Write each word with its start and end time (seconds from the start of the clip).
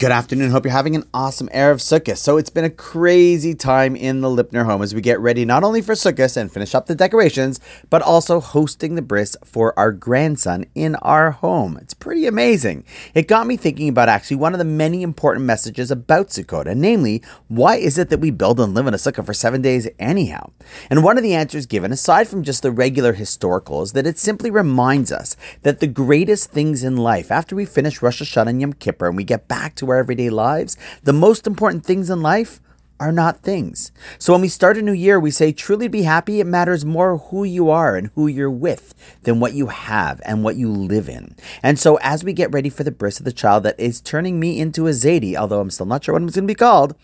Good 0.00 0.12
afternoon. 0.12 0.50
Hope 0.50 0.64
you're 0.64 0.72
having 0.72 0.96
an 0.96 1.04
awesome 1.12 1.48
Erev 1.48 1.76
Sukkot. 1.76 2.16
So 2.16 2.38
it's 2.38 2.48
been 2.48 2.64
a 2.64 2.70
crazy 2.70 3.54
time 3.54 3.94
in 3.94 4.22
the 4.22 4.28
Lipner 4.28 4.64
home 4.64 4.80
as 4.80 4.94
we 4.94 5.02
get 5.02 5.20
ready 5.20 5.44
not 5.44 5.62
only 5.62 5.82
for 5.82 5.92
Sukkot 5.92 6.38
and 6.38 6.50
finish 6.50 6.74
up 6.74 6.86
the 6.86 6.94
decorations, 6.94 7.60
but 7.90 8.00
also 8.00 8.40
hosting 8.40 8.94
the 8.94 9.02
bris 9.02 9.36
for 9.44 9.78
our 9.78 9.92
grandson 9.92 10.64
in 10.74 10.94
our 11.02 11.32
home. 11.32 11.76
It's 11.82 11.92
pretty 11.92 12.26
amazing. 12.26 12.86
It 13.12 13.28
got 13.28 13.46
me 13.46 13.58
thinking 13.58 13.90
about 13.90 14.08
actually 14.08 14.38
one 14.38 14.54
of 14.54 14.58
the 14.58 14.64
many 14.64 15.02
important 15.02 15.44
messages 15.44 15.90
about 15.90 16.28
Sukkot, 16.28 16.74
namely, 16.74 17.22
why 17.48 17.76
is 17.76 17.98
it 17.98 18.08
that 18.08 18.20
we 18.20 18.30
build 18.30 18.58
and 18.58 18.72
live 18.72 18.86
in 18.86 18.94
a 18.94 18.96
sukkah 18.96 19.26
for 19.26 19.34
seven 19.34 19.60
days 19.60 19.86
anyhow? 19.98 20.50
And 20.88 21.04
one 21.04 21.18
of 21.18 21.22
the 21.22 21.34
answers 21.34 21.66
given, 21.66 21.92
aside 21.92 22.26
from 22.26 22.42
just 22.42 22.62
the 22.62 22.70
regular 22.70 23.12
historical, 23.12 23.82
is 23.82 23.92
that 23.92 24.06
it 24.06 24.18
simply 24.18 24.50
reminds 24.50 25.12
us 25.12 25.36
that 25.60 25.80
the 25.80 25.86
greatest 25.86 26.50
things 26.50 26.82
in 26.82 26.96
life, 26.96 27.30
after 27.30 27.54
we 27.54 27.66
finish 27.66 28.00
Rosh 28.00 28.22
Hashanah 28.22 28.48
and 28.48 28.60
Yom 28.62 28.72
Kippur 28.72 29.06
and 29.06 29.16
we 29.18 29.24
get 29.24 29.46
back 29.46 29.74
to 29.74 29.89
our 29.90 29.98
everyday 29.98 30.30
lives, 30.30 30.76
the 31.02 31.12
most 31.12 31.46
important 31.46 31.84
things 31.84 32.10
in 32.10 32.22
life 32.22 32.60
are 33.00 33.10
not 33.10 33.40
things. 33.40 33.90
So 34.18 34.34
when 34.34 34.42
we 34.42 34.48
start 34.48 34.76
a 34.76 34.82
new 34.82 34.92
year, 34.92 35.18
we 35.18 35.30
say, 35.30 35.52
truly 35.52 35.88
be 35.88 36.02
happy. 36.02 36.38
It 36.38 36.46
matters 36.46 36.84
more 36.84 37.16
who 37.16 37.44
you 37.44 37.70
are 37.70 37.96
and 37.96 38.10
who 38.14 38.26
you're 38.26 38.50
with 38.50 38.94
than 39.22 39.40
what 39.40 39.54
you 39.54 39.68
have 39.68 40.20
and 40.26 40.44
what 40.44 40.56
you 40.56 40.70
live 40.70 41.08
in. 41.08 41.34
And 41.62 41.78
so 41.78 41.96
as 42.02 42.22
we 42.22 42.34
get 42.34 42.52
ready 42.52 42.68
for 42.68 42.84
the 42.84 42.90
bris 42.90 43.18
of 43.18 43.24
the 43.24 43.32
child 43.32 43.62
that 43.62 43.80
is 43.80 44.02
turning 44.02 44.38
me 44.38 44.60
into 44.60 44.86
a 44.86 44.90
Zadie, 44.90 45.34
although 45.34 45.60
I'm 45.60 45.70
still 45.70 45.86
not 45.86 46.04
sure 46.04 46.12
what 46.12 46.22
it's 46.22 46.34
going 46.34 46.46
to 46.46 46.50
be 46.50 46.54
called, 46.54 46.94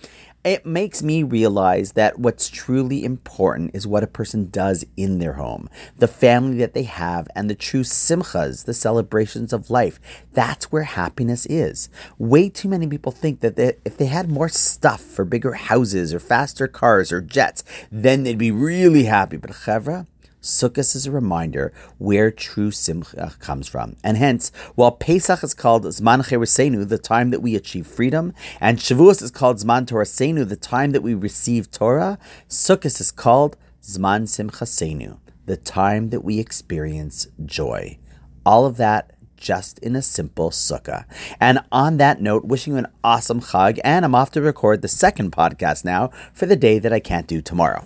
it 0.46 0.64
makes 0.64 1.02
me 1.02 1.24
realize 1.24 1.92
that 1.92 2.20
what's 2.20 2.48
truly 2.48 3.04
important 3.04 3.74
is 3.74 3.84
what 3.84 4.04
a 4.04 4.06
person 4.06 4.48
does 4.48 4.86
in 4.96 5.18
their 5.18 5.32
home, 5.32 5.68
the 5.98 6.06
family 6.06 6.56
that 6.58 6.72
they 6.72 6.84
have, 6.84 7.26
and 7.34 7.50
the 7.50 7.54
true 7.56 7.82
simchas, 7.82 8.64
the 8.64 8.72
celebrations 8.72 9.52
of 9.52 9.70
life. 9.70 9.98
That's 10.34 10.70
where 10.70 10.84
happiness 10.84 11.46
is. 11.46 11.88
Way 12.16 12.48
too 12.48 12.68
many 12.68 12.86
people 12.86 13.10
think 13.10 13.40
that 13.40 13.56
they, 13.56 13.74
if 13.84 13.96
they 13.96 14.06
had 14.06 14.30
more 14.30 14.48
stuff 14.48 15.00
for 15.00 15.24
bigger 15.24 15.54
houses 15.54 16.14
or 16.14 16.20
faster 16.20 16.68
cars 16.68 17.10
or 17.10 17.20
jets, 17.20 17.64
then 17.90 18.22
they'd 18.22 18.38
be 18.38 18.52
really 18.52 19.04
happy. 19.04 19.36
But 19.36 19.50
chevra, 19.50 20.06
Sukkot 20.46 20.94
is 20.94 21.06
a 21.06 21.10
reminder 21.10 21.72
where 21.98 22.30
true 22.30 22.70
simcha 22.70 23.34
comes 23.40 23.66
from. 23.66 23.96
And 24.04 24.16
hence, 24.16 24.52
while 24.76 24.92
Pesach 24.92 25.42
is 25.42 25.54
called 25.54 25.84
Zman 25.84 26.24
Cheresenu, 26.24 26.88
the 26.88 26.98
time 26.98 27.30
that 27.30 27.42
we 27.42 27.56
achieve 27.56 27.86
freedom, 27.86 28.32
and 28.60 28.78
Shavuos 28.78 29.22
is 29.22 29.32
called 29.32 29.56
Zman 29.58 29.86
Torasenu, 29.86 30.48
the 30.48 30.56
time 30.56 30.92
that 30.92 31.02
we 31.02 31.14
receive 31.14 31.70
Torah, 31.70 32.18
Sukkot 32.48 33.00
is 33.00 33.10
called 33.10 33.56
Zman 33.82 34.22
Simchasenu, 34.22 35.18
the 35.46 35.56
time 35.56 36.10
that 36.10 36.22
we 36.22 36.38
experience 36.38 37.26
joy. 37.44 37.98
All 38.44 38.66
of 38.66 38.76
that 38.76 39.12
just 39.36 39.78
in 39.80 39.94
a 39.96 40.02
simple 40.02 40.50
sukkah. 40.50 41.04
And 41.40 41.58
on 41.70 41.98
that 41.98 42.20
note, 42.20 42.44
wishing 42.44 42.72
you 42.72 42.78
an 42.78 42.86
awesome 43.04 43.40
chag, 43.40 43.78
and 43.84 44.04
I'm 44.04 44.14
off 44.14 44.30
to 44.32 44.40
record 44.40 44.80
the 44.80 44.88
second 44.88 45.32
podcast 45.32 45.84
now 45.84 46.10
for 46.32 46.46
the 46.46 46.56
day 46.56 46.78
that 46.78 46.92
I 46.92 47.00
can't 47.00 47.26
do 47.26 47.42
tomorrow. 47.42 47.84